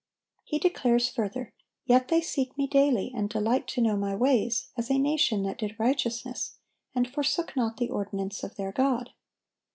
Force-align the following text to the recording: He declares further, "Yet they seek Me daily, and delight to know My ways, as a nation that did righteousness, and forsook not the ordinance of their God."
He 0.43 0.57
declares 0.57 1.09
further, 1.09 1.53
"Yet 1.85 2.07
they 2.07 2.21
seek 2.21 2.57
Me 2.57 2.65
daily, 2.65 3.13
and 3.15 3.29
delight 3.29 3.67
to 3.67 3.81
know 3.81 3.95
My 3.95 4.15
ways, 4.15 4.69
as 4.75 4.89
a 4.89 4.97
nation 4.97 5.43
that 5.43 5.59
did 5.59 5.75
righteousness, 5.79 6.57
and 6.95 7.07
forsook 7.07 7.55
not 7.55 7.77
the 7.77 7.91
ordinance 7.91 8.41
of 8.43 8.55
their 8.55 8.71
God." 8.71 9.11